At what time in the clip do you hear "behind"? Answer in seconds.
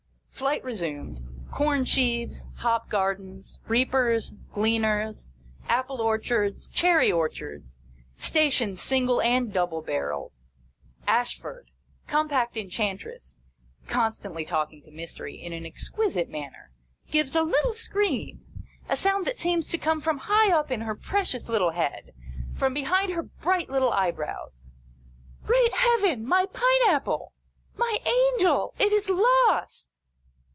22.73-23.11